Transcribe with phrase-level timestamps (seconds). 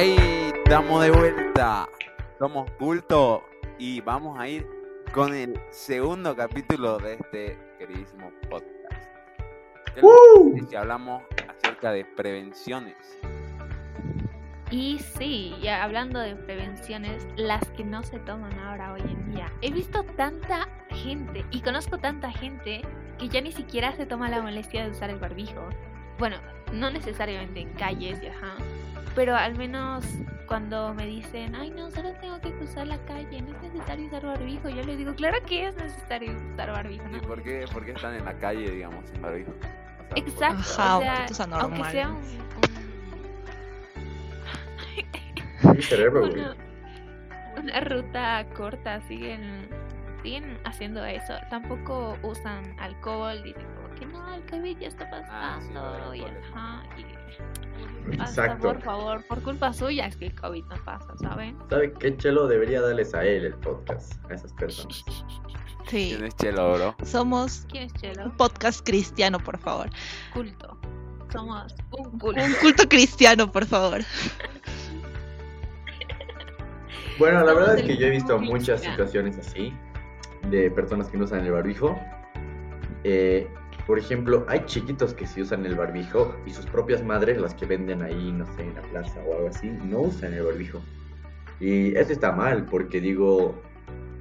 [0.00, 0.52] ¡Hey!
[0.64, 1.88] Estamos de vuelta.
[2.38, 3.42] Somos Culto
[3.80, 4.64] y vamos a ir
[5.12, 9.10] con el segundo capítulo de este queridísimo podcast.
[10.70, 12.94] Que hablamos acerca de prevenciones.
[14.70, 19.52] Y sí, ya hablando de prevenciones, las que no se toman ahora hoy en día.
[19.62, 22.82] He visto tanta gente y conozco tanta gente
[23.18, 25.68] que ya ni siquiera se toma la molestia de usar el barbijo.
[26.20, 26.36] Bueno,
[26.72, 28.54] no necesariamente en calles, ajá,
[29.18, 30.04] pero al menos
[30.46, 34.24] cuando me dicen, ay no, solo tengo que cruzar la calle, no es necesario usar
[34.24, 37.02] barbijo, yo les digo, claro que es necesario usar barbijo.
[37.08, 37.16] ¿no?
[37.16, 39.50] ¿Y por qué, por qué están en la calle, digamos, sin barbijo?
[40.14, 42.22] Exacto, o sea, aunque sea un,
[46.22, 46.56] una,
[47.60, 49.68] una ruta corta, siguen,
[50.22, 51.34] siguen haciendo eso.
[51.50, 56.82] Tampoco usan alcohol, dicen como que no, el COVID ya está Ah, pasando, y ajá,
[56.96, 58.68] y hasta Exacto.
[58.68, 61.56] por favor, por culpa suya es que el COVID no pasa, ¿saben?
[61.68, 64.12] ¿Sabe qué chelo debería darles a él el podcast?
[64.30, 65.04] A esas personas.
[65.88, 66.96] Sí, ¿Quién es Chelo, bro?
[67.02, 68.24] somos ¿Quién es Chelo?
[68.26, 69.88] un podcast cristiano, por favor.
[70.34, 70.78] Culto.
[71.32, 72.42] Somos un culto.
[72.44, 74.02] Un culto cristiano, por favor.
[77.18, 79.72] Bueno, la verdad es que yo he visto muchas situaciones así
[80.50, 81.98] de personas que no usan el barbijo.
[83.04, 83.46] Eh,
[83.86, 87.66] por ejemplo, hay chiquitos que sí usan el barbijo y sus propias madres, las que
[87.66, 90.82] venden ahí, no sé, en la plaza o algo así, no usan el barbijo.
[91.60, 93.54] Y eso está mal, porque digo,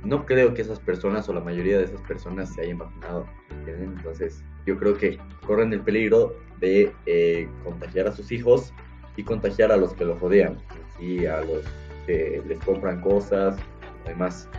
[0.03, 3.25] no creo que esas personas o la mayoría de esas personas se hayan vacunado.
[3.49, 3.93] ¿entienden?
[3.97, 8.73] Entonces, yo creo que corren el peligro de eh, contagiar a sus hijos
[9.17, 10.57] y contagiar a los que los rodean,
[10.99, 11.63] y a los
[12.05, 13.57] que les compran cosas,
[14.05, 14.49] además.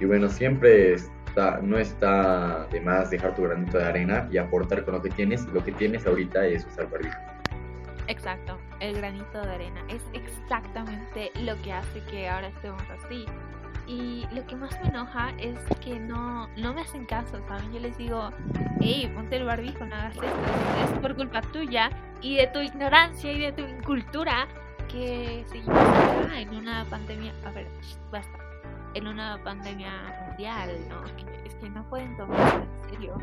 [0.00, 4.84] Y bueno, siempre está, no está de más dejar tu granito de arena y aportar
[4.84, 5.46] con lo que tienes.
[5.48, 7.18] Lo que tienes ahorita es usar barbijo.
[8.06, 13.26] Exacto, el granito de arena es exactamente lo que hace que ahora estemos así.
[13.86, 17.72] Y lo que más me enoja es que no, no me hacen caso, ¿saben?
[17.72, 18.30] Yo les digo,
[18.80, 20.28] hey, ponte el barbijo, no hagas esto,
[20.84, 21.90] es por culpa tuya
[22.20, 24.46] y de tu ignorancia y de tu incultura
[24.88, 27.66] que seguimos acá en una pandemia, a ver,
[28.10, 28.38] basta,
[28.98, 31.04] en una pandemia mundial, ¿no?
[31.44, 33.18] Es que no pueden tomarlo en serio.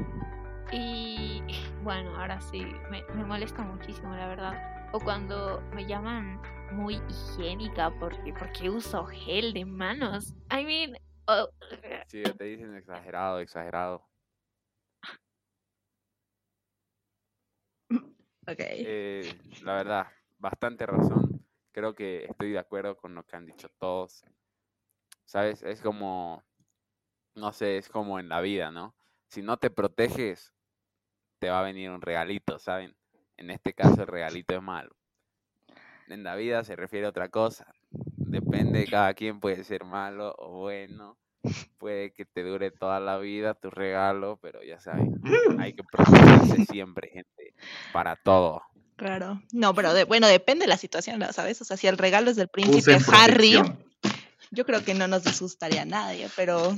[0.72, 1.44] Y
[1.84, 4.90] bueno, ahora sí, me, me molesta muchísimo, la verdad.
[4.94, 6.42] O cuando me llaman
[6.72, 10.34] muy higiénica porque, porque uso gel de manos.
[10.50, 10.98] I mean,
[11.28, 11.50] oh,
[12.08, 14.08] Sí, te dicen exagerado, exagerado.
[18.48, 18.60] Ok.
[18.60, 20.08] Eh, la verdad,
[20.38, 21.44] bastante razón.
[21.72, 24.24] Creo que estoy de acuerdo con lo que han dicho todos.
[25.26, 25.64] ¿Sabes?
[25.64, 26.44] Es como,
[27.36, 28.94] no sé, es como en la vida, ¿no?
[29.28, 30.54] Si no te proteges,
[31.40, 32.96] te va a venir un regalito, ¿saben?
[33.38, 34.96] En este caso el regalito es malo.
[36.08, 37.66] En la vida se refiere a otra cosa.
[38.18, 41.18] Depende de cada quien, puede ser malo o bueno.
[41.78, 45.20] Puede que te dure toda la vida tu regalo, pero ya saben,
[45.60, 47.54] hay que protegerse siempre, gente,
[47.92, 48.62] para todo.
[48.96, 49.42] Claro.
[49.52, 51.32] No, pero de- bueno, depende de la situación, ¿no?
[51.34, 51.62] ¿sabes?
[51.62, 53.84] O sea, si el regalo es del príncipe Harry, protección.
[54.52, 56.72] Yo creo que no nos asustaría a nadie, pero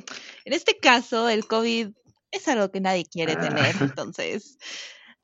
[0.45, 1.89] en este caso el COVID
[2.31, 3.41] es algo que nadie quiere Ah.
[3.41, 4.57] tener, entonces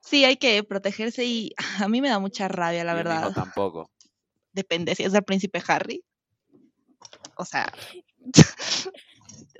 [0.01, 3.31] sí hay que protegerse y a mí me da mucha rabia, la el verdad.
[3.33, 3.89] tampoco.
[4.51, 6.03] Depende si es del príncipe Harry.
[7.35, 7.71] O sea,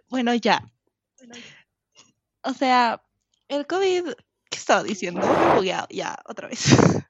[0.09, 0.61] bueno, ya.
[2.43, 3.01] O sea,
[3.47, 4.03] el COVID,
[4.49, 5.21] ¿qué estaba diciendo?
[5.55, 6.65] Bugueado, ya, otra vez.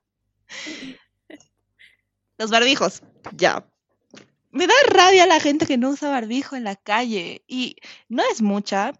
[2.37, 3.01] Los barbijos,
[3.35, 3.67] ya.
[4.53, 7.43] Me da rabia la gente que no usa barbijo en la calle.
[7.47, 7.75] Y
[8.07, 8.93] no es mucha.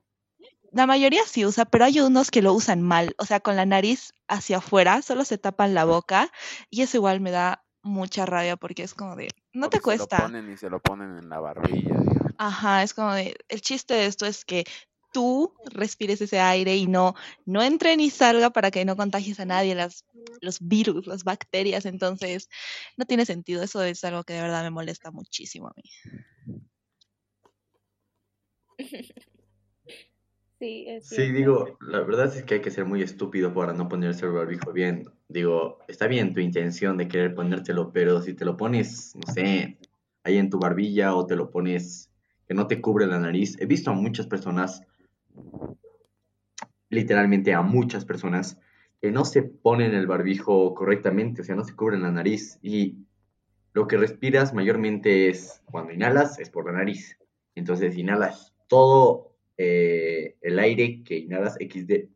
[0.72, 3.16] La mayoría sí usa, pero hay unos que lo usan mal.
[3.20, 6.32] O sea, con la nariz hacia afuera, solo se tapan la boca.
[6.72, 9.98] Y eso igual me da mucha rabia porque es como de, no te Porque Se
[10.00, 10.18] cuesta.
[10.18, 12.34] lo ponen y se lo ponen en la barbilla, digamos.
[12.40, 14.64] Ajá, es como de, el chiste de esto es que
[15.14, 17.16] tú respires ese aire y no,
[17.46, 20.06] no entre ni salga para que no contagies a nadie las,
[20.42, 21.86] los virus, las bacterias.
[21.86, 22.50] Entonces,
[22.98, 23.64] no tiene sentido.
[23.64, 25.84] Eso es algo que de verdad me molesta muchísimo a mí.
[30.60, 33.88] sí, es Sí, digo, la verdad es que hay que ser muy estúpido para no
[33.88, 35.06] ponerse el barbijo bien.
[35.30, 39.78] Digo, está bien tu intención de querer ponértelo, pero si te lo pones, no sé,
[40.24, 42.10] ahí en tu barbilla o te lo pones
[42.48, 43.58] que no te cubre la nariz.
[43.60, 44.82] He visto a muchas personas,
[46.94, 48.58] literalmente a muchas personas,
[49.02, 52.98] que no se ponen el barbijo correctamente, o sea, no se cubren la nariz y
[53.74, 57.18] lo que respiras mayormente es, cuando inhalas, es por la nariz.
[57.56, 62.10] Entonces inhalas todo eh, el aire que inhalas XD,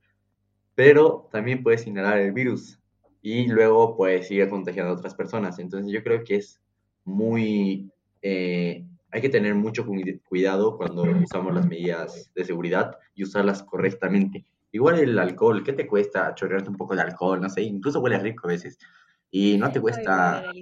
[0.75, 2.79] pero también puedes inhalar el virus
[3.21, 5.59] y luego puedes seguir contagiando a otras personas.
[5.59, 6.61] Entonces yo creo que es
[7.05, 7.91] muy...
[8.21, 13.63] eh, hay que tener mucho cu- cuidado cuando usamos las medidas de seguridad y usarlas
[13.63, 14.45] correctamente.
[14.77, 17.41] Igual el alcohol, ¿qué te cuesta chorrearte un poco de alcohol?
[17.41, 18.77] No sé, incluso huele rico a veces.
[19.31, 20.53] Y no te cuesta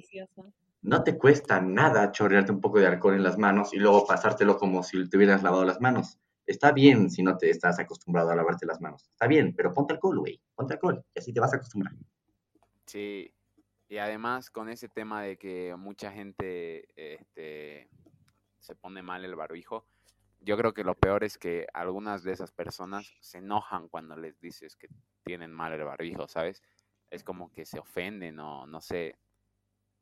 [0.82, 4.58] no te cuesta nada chorrearte un poco de alcohol en las manos y luego pasártelo
[4.58, 6.18] como si te hubieras lavado las manos.
[6.46, 9.06] Está bien si no te estás acostumbrado a lavarte las manos.
[9.12, 10.40] Está bien, pero ponte alcohol, güey.
[10.56, 11.94] Ponte alcohol y así te vas a acostumbrar.
[12.86, 13.34] Sí,
[13.90, 17.90] y además con ese tema de que mucha gente este,
[18.60, 19.86] se pone mal el barbijo,
[20.46, 24.40] yo creo que lo peor es que algunas de esas personas se enojan cuando les
[24.40, 24.88] dices que
[25.24, 26.62] tienen mal el barbijo, ¿sabes?
[27.10, 29.18] Es como que se ofenden o no sé,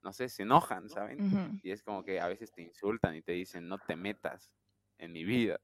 [0.01, 1.59] no sé, se enojan, ¿saben?
[1.63, 4.51] Y es como que a veces te insultan y te dicen, no te metas
[4.97, 5.61] en mi vida.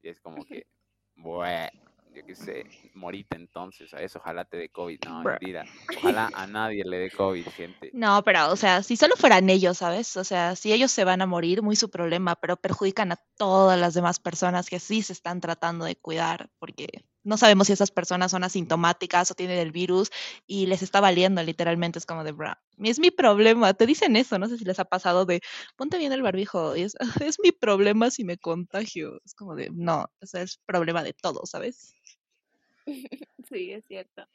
[0.00, 0.66] Y es como que,
[1.14, 4.14] bueno, yo qué sé, morite entonces, ¿sabes?
[4.16, 4.98] Ojalá te dé COVID.
[5.06, 5.64] No, mentira.
[5.96, 7.90] Ojalá a nadie le dé COVID, gente.
[7.92, 10.16] No, pero, o sea, si solo fueran ellos, ¿sabes?
[10.16, 13.78] O sea, si ellos se van a morir, muy su problema, pero perjudican a todas
[13.78, 17.90] las demás personas que sí se están tratando de cuidar, porque no sabemos si esas
[17.90, 20.10] personas son asintomáticas o tienen el virus
[20.46, 24.38] y les está valiendo, literalmente, es como de, bra, es mi problema, te dicen eso,
[24.38, 25.40] no sé si les ha pasado de,
[25.76, 26.96] ponte bien el barbijo, y es,
[27.34, 31.50] es mi problema si me contagio, es como de, no, ese es problema de todos,
[31.50, 31.94] ¿sabes?
[33.48, 34.26] Sí, es cierto.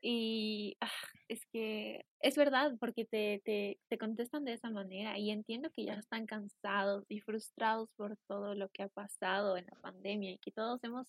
[0.00, 0.90] Y ah,
[1.28, 5.86] es que es verdad, porque te, te, te contestan de esa manera y entiendo que
[5.86, 10.38] ya están cansados y frustrados por todo lo que ha pasado en la pandemia y
[10.38, 11.08] que todos hemos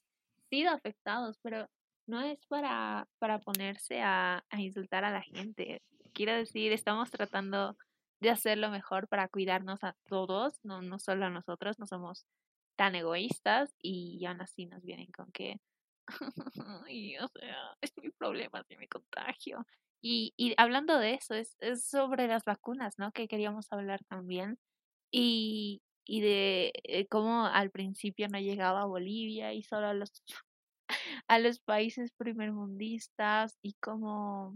[0.50, 1.68] sido afectados, pero
[2.08, 5.82] no es para, para ponerse a, a insultar a la gente.
[6.14, 7.78] Quiero decir, estamos tratando
[8.20, 12.26] de hacer lo mejor para cuidarnos a todos, no, no solo a nosotros, no somos
[12.76, 15.60] tan egoístas y aún así nos vienen con que
[17.82, 19.66] es mi problema si me contagio.
[20.02, 23.12] Y, y hablando de eso, es, es sobre las vacunas, ¿no?
[23.12, 24.60] Que queríamos hablar también.
[25.12, 30.24] Y, y de eh, cómo al principio no llegaba a Bolivia y solo a los,
[31.28, 34.56] a los países primermundistas y cómo,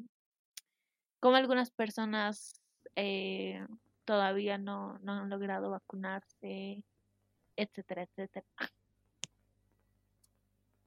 [1.20, 2.54] cómo algunas personas
[2.96, 3.66] eh,
[4.06, 6.84] todavía no, no han logrado vacunarse,
[7.56, 8.46] etcétera, etcétera.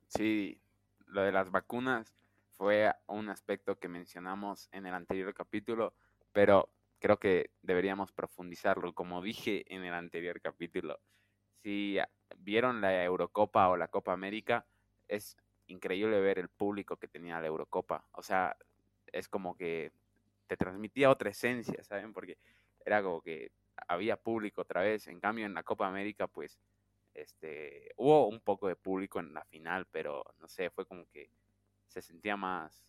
[0.08, 0.60] Sí,
[1.06, 2.14] lo de las vacunas
[2.56, 5.94] fue un aspecto que mencionamos en el anterior capítulo,
[6.32, 6.68] pero
[7.02, 8.94] creo que deberíamos profundizarlo.
[8.94, 11.00] Como dije en el anterior capítulo,
[11.60, 11.98] si
[12.38, 14.64] vieron la Eurocopa o la Copa América,
[15.08, 18.06] es increíble ver el público que tenía la Eurocopa.
[18.12, 18.56] O sea,
[19.08, 19.90] es como que
[20.46, 22.12] te transmitía otra esencia, ¿saben?
[22.12, 22.38] Porque
[22.84, 23.50] era como que
[23.88, 25.08] había público otra vez.
[25.08, 26.56] En cambio, en la Copa América, pues,
[27.14, 31.28] este, hubo un poco de público en la final, pero no sé, fue como que
[31.88, 32.86] se sentía más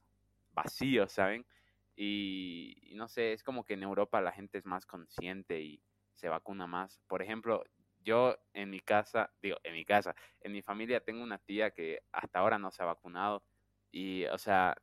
[0.54, 1.48] vacío, ¿saben?
[1.95, 5.81] Y, no sé, es como que en Europa la gente es más consciente y
[6.13, 7.00] se vacuna más.
[7.07, 7.63] Por ejemplo,
[8.00, 12.01] yo en mi casa, digo, en mi casa, en mi familia tengo una tía que
[12.12, 13.44] hasta ahora no se ha vacunado
[13.92, 14.75] y, o sea,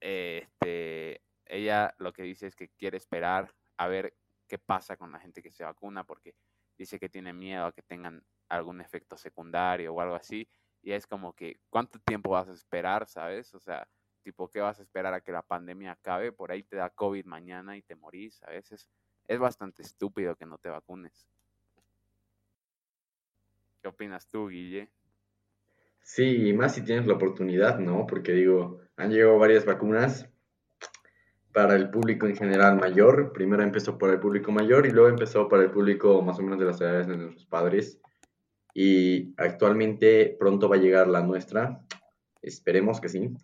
[0.00, 4.16] este, ella lo que dice es que quiere esperar a ver
[4.46, 6.34] qué pasa con la gente que se vacuna porque
[6.76, 10.48] dice que tiene miedo a que tengan algún efecto secundario o algo así.
[10.82, 13.54] Y es como que, ¿cuánto tiempo vas a esperar, sabes?
[13.54, 13.88] O sea,
[14.24, 16.32] tipo, ¿qué vas a esperar a que la pandemia acabe?
[16.32, 18.88] Por ahí te da COVID mañana y te morís, a veces.
[19.28, 21.28] Es bastante estúpido que no te vacunes.
[23.80, 24.90] ¿Qué opinas tú, Guille?
[26.02, 28.06] Sí, y más si tienes la oportunidad, ¿no?
[28.06, 30.28] Porque digo, han llegado varias vacunas
[31.52, 33.32] para el público en general mayor.
[33.32, 36.58] Primero empezó por el público mayor y luego empezó para el público más o menos
[36.58, 38.00] de las edades de nuestros padres.
[38.74, 41.80] Y actualmente pronto va a llegar la nuestra.
[42.42, 43.34] Esperemos que sí.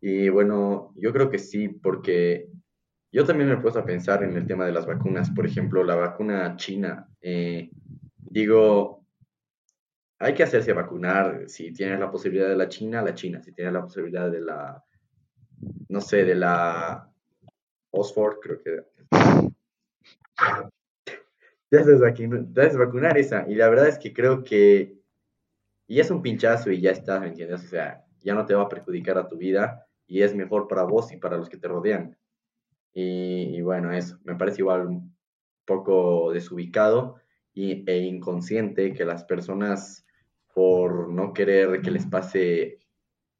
[0.00, 2.48] Y bueno, yo creo que sí, porque
[3.12, 5.30] yo también me he puesto a pensar en el tema de las vacunas.
[5.30, 7.08] Por ejemplo, la vacuna china.
[7.20, 7.70] eh,
[8.30, 9.04] digo,
[10.20, 11.48] hay que hacerse vacunar.
[11.48, 13.42] Si tienes la posibilidad de la China, la China.
[13.42, 14.84] Si tienes la posibilidad de la,
[15.88, 17.10] no sé, de la
[17.92, 18.82] Oxford, creo que.
[21.70, 23.44] Te haces, vacu- te haces vacunar esa.
[23.48, 24.96] Y la verdad es que creo que
[25.88, 27.64] y es un pinchazo y ya está, ¿me entiendes?
[27.64, 30.82] O sea, ya no te va a perjudicar a tu vida y es mejor para
[30.82, 32.16] vos y para los que te rodean.
[32.92, 35.16] Y, y bueno, eso, me parece igual un
[35.64, 37.16] poco desubicado
[37.52, 40.04] y, e inconsciente que las personas,
[40.54, 42.78] por no querer que les pase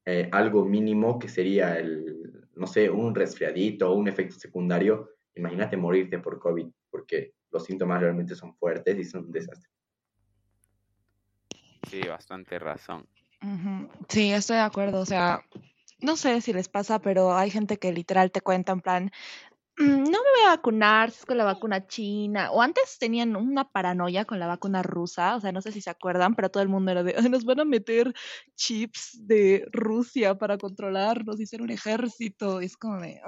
[0.05, 5.75] eh, algo mínimo, que sería el, no sé, un resfriadito o un efecto secundario, imagínate
[5.75, 9.69] morirte por COVID, porque los síntomas realmente son fuertes y son un desastre.
[11.89, 13.07] Sí, bastante razón.
[14.07, 14.99] Sí, estoy de acuerdo.
[14.99, 15.41] O sea,
[16.01, 19.11] no sé si les pasa, pero hay gente que literal te cuenta en plan,
[19.77, 22.51] mm, no me voy a vacunar es con la vacuna china.
[22.51, 25.89] O antes tenían una paranoia con la vacuna rusa, o sea, no sé si se
[25.91, 28.13] acuerdan, pero todo el mundo era de, "Ay, nos van a meter
[28.55, 32.61] chips de Rusia para controlarnos y ser un ejército.
[32.61, 33.21] Es como de.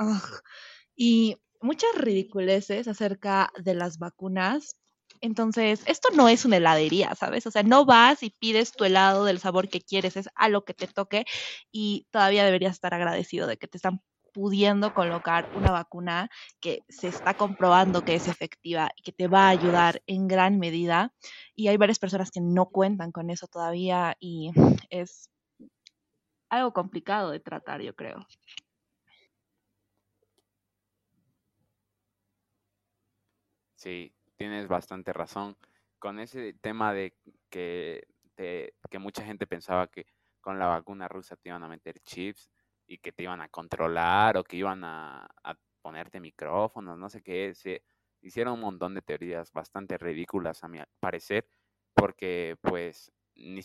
[0.96, 4.75] Y muchas ridiculeces acerca de las vacunas.
[5.22, 7.46] Entonces, esto no es una heladería, ¿sabes?
[7.48, 10.66] O sea, no vas y pides tu helado del sabor que quieres, es a lo
[10.66, 11.25] que te toque
[11.72, 14.01] y todavía deberías estar agradecido de que te están
[14.34, 16.30] pudiendo colocar una vacuna
[16.62, 20.58] que se está comprobando que es efectiva y que te va a ayudar en gran
[20.60, 21.13] medida.
[21.56, 24.51] Y hay varias personas que no cuentan con eso todavía y
[24.90, 25.30] es
[26.50, 28.28] algo complicado de tratar, yo creo.
[33.75, 35.57] Sí, tienes bastante razón.
[36.00, 37.15] Con ese tema de
[37.50, 40.05] que, te- que mucha gente pensaba que
[40.41, 42.50] con la vacuna rusa te iban a meter chips
[42.88, 47.21] y que te iban a controlar o que iban a, a ponerte micrófonos, no sé
[47.21, 47.83] qué, se
[48.21, 51.48] hicieron un montón de teorías bastante ridículas a mi parecer,
[51.95, 53.12] porque pues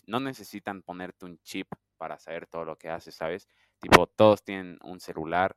[0.06, 1.68] no necesitan ponerte un chip
[1.98, 3.48] para saber todo lo que haces, ¿sabes?
[3.80, 5.56] Tipo, todos tienen un celular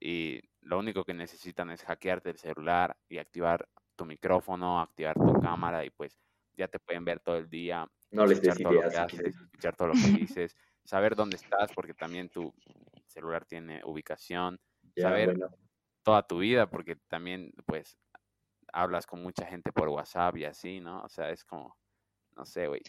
[0.00, 5.34] y lo único que necesitan es hackearte el celular y activar tu micrófono, activar tu
[5.36, 6.18] cámara y pues
[6.54, 7.86] ya te pueden ver todo el día,
[8.18, 9.34] No les des todo lo ideas que si quieres.
[9.34, 12.54] haces, escuchar todo lo que dices, saber dónde estás porque también tu
[13.06, 14.60] celular tiene ubicación,
[14.96, 15.48] Ya, saber bueno.
[16.04, 17.98] toda tu vida porque también pues
[18.72, 21.02] hablas con mucha gente por WhatsApp y así, ¿no?
[21.02, 21.76] O sea, es como,
[22.36, 22.82] no sé, güey,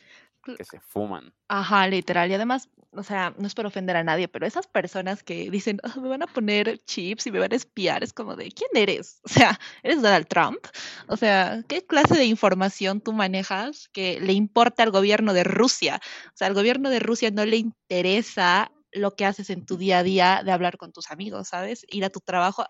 [0.56, 1.34] que se fuman.
[1.50, 2.30] Ajá, literal.
[2.32, 5.80] Y además, o sea, no es por ofender a nadie, pero esas personas que dicen,
[5.84, 8.70] "Ah, me van a poner chips y me van a espiar, es como de, ¿quién
[8.76, 9.20] eres?
[9.26, 10.60] O sea, ¿eres Donald Trump?
[11.08, 16.00] O sea, ¿qué clase de información tú manejas que le importa al gobierno de Rusia?
[16.28, 20.00] O sea, al gobierno de Rusia no le interesa lo que haces en tu día
[20.00, 21.84] a día de hablar con tus amigos, ¿sabes?
[21.90, 22.66] Ir a tu trabajo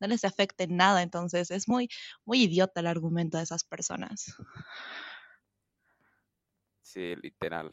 [0.00, 1.88] no les afecta en nada, entonces es muy,
[2.24, 4.34] muy idiota el argumento de esas personas.
[6.90, 7.70] Sí, literal.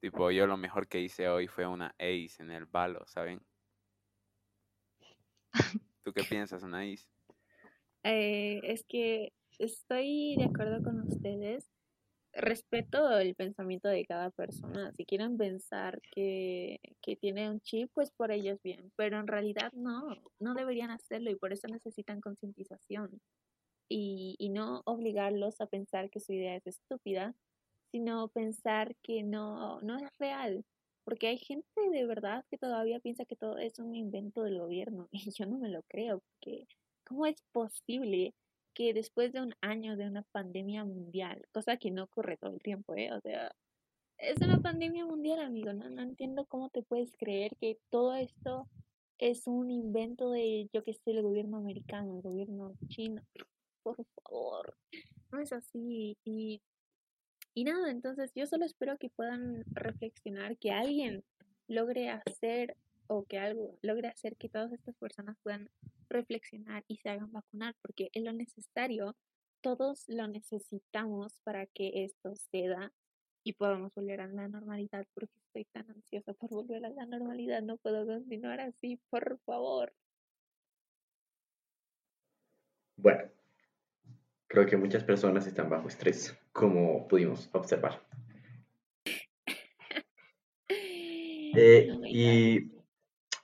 [0.00, 3.40] Tipo, yo lo mejor que hice hoy fue una ace en el balo, ¿saben?
[6.04, 7.10] ¿Tú qué piensas, Anaís?
[8.04, 11.68] Eh, es que estoy de acuerdo con ustedes.
[12.32, 14.92] Respeto el pensamiento de cada persona.
[14.92, 18.92] Si quieren pensar que, que tiene un chip, pues por ellos bien.
[18.94, 23.20] Pero en realidad no, no deberían hacerlo y por eso necesitan concientización.
[23.92, 27.34] Y, y no obligarlos a pensar que su idea es estúpida,
[27.90, 30.64] sino pensar que no, no es real.
[31.04, 35.08] Porque hay gente de verdad que todavía piensa que todo es un invento del gobierno
[35.12, 36.66] y yo no me lo creo, porque
[37.04, 38.34] ¿cómo es posible
[38.74, 42.60] que después de un año de una pandemia mundial, cosa que no ocurre todo el
[42.62, 43.12] tiempo, ¿eh?
[43.12, 43.52] O sea,
[44.16, 48.68] es una pandemia mundial, amigo, no, no entiendo cómo te puedes creer que todo esto
[49.18, 53.22] es un invento de, yo que sé, el gobierno americano, el gobierno chino.
[53.82, 54.76] Por favor,
[55.30, 56.16] no es así.
[56.24, 56.62] Y
[57.54, 61.22] y nada, entonces yo solo espero que puedan reflexionar, que alguien
[61.68, 62.76] logre hacer
[63.08, 65.68] o que algo logre hacer que todas estas personas puedan
[66.08, 69.16] reflexionar y se hagan vacunar, porque es lo necesario,
[69.60, 72.90] todos lo necesitamos para que esto se da
[73.44, 77.60] y podamos volver a la normalidad, porque estoy tan ansiosa por volver a la normalidad,
[77.60, 79.92] no puedo continuar así, por favor.
[82.96, 83.30] Bueno,
[84.52, 88.02] creo que muchas personas están bajo estrés, como pudimos observar.
[91.54, 92.70] Eh, Oh y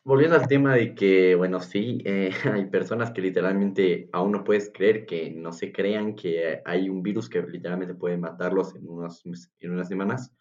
[0.05, 4.71] volviendo al tema de que, bueno, sí, eh, hay personas que literalmente aún no puedes
[4.71, 9.23] creer que no se crean que hay un virus que literalmente puede matarlos en, unos,
[9.61, 10.35] en unas semanas.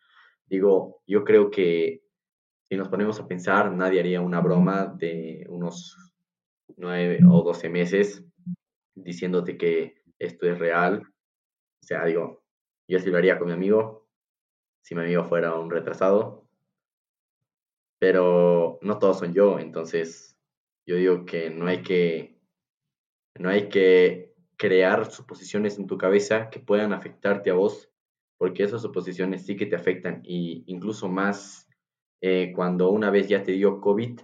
[0.48, 2.04] Digo, yo creo que
[2.70, 5.98] si nos ponemos a pensar, nadie haría una broma de unos
[6.76, 8.26] nueve o doce meses
[8.96, 11.04] diciéndote que esto es real.
[11.82, 12.44] O sea, digo,
[12.88, 14.08] yo sí lo haría con mi amigo,
[14.84, 16.48] si mi amigo fuera un retrasado,
[18.00, 20.38] pero no todos son yo, entonces
[20.86, 22.40] yo digo que no hay que,
[23.38, 27.92] no hay que crear suposiciones en tu cabeza que puedan afectarte a vos,
[28.38, 31.68] porque esas suposiciones sí que te afectan, y incluso más
[32.22, 34.22] eh, cuando una vez ya te dio COVID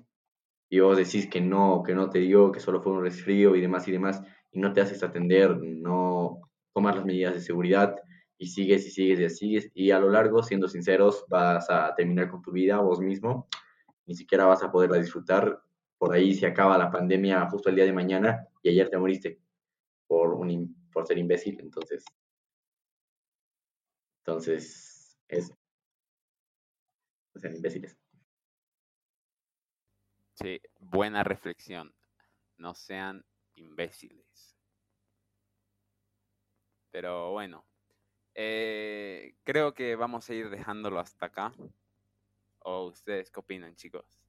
[0.70, 3.62] y vos decís que no, que no te dio, que solo fue un resfrío y
[3.62, 4.24] demás y demás,
[4.54, 6.40] y no te haces atender, no
[6.74, 7.96] tomas las medidas de seguridad
[8.38, 12.30] y sigues y sigues y sigues, y a lo largo, siendo sinceros, vas a terminar
[12.30, 13.48] con tu vida vos mismo,
[14.06, 15.62] ni siquiera vas a poderla disfrutar,
[15.98, 19.40] por ahí se acaba la pandemia justo el día de mañana y ayer te moriste
[20.08, 22.06] por, un, por ser imbécil, entonces,
[24.20, 25.52] entonces, es,
[27.36, 27.98] o sea, imbéciles.
[30.36, 31.94] Sí, buena reflexión.
[32.58, 33.24] No sean
[33.56, 34.23] imbéciles.
[36.94, 37.66] Pero bueno,
[38.36, 41.52] eh, creo que vamos a ir dejándolo hasta acá.
[42.60, 44.22] ¿O ustedes qué opinan, chicos?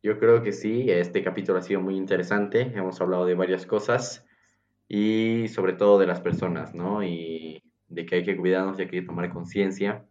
[0.00, 2.60] Yo creo que sí, este capítulo ha sido muy interesante.
[2.60, 4.24] Hemos hablado de varias cosas
[4.86, 7.02] y sobre todo de las personas, ¿no?
[7.02, 10.06] Y de que hay que cuidarnos y hay que tomar conciencia.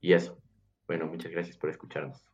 [0.00, 0.38] Y eso.
[0.86, 2.24] Bueno, muchas gracias por escucharnos.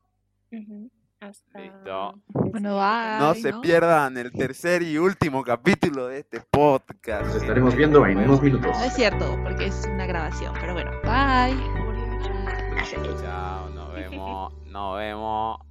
[1.20, 1.60] Hasta.
[1.60, 2.14] Listo.
[2.28, 3.18] Bueno, bye.
[3.18, 7.26] No se pierdan el tercer y último capítulo de este podcast.
[7.26, 8.70] Nos estaremos viendo en unos minutos.
[8.78, 11.56] No es cierto, porque es una grabación, pero bueno, bye.
[13.20, 14.52] Chao, nos vemos.
[14.66, 15.67] Nos vemos.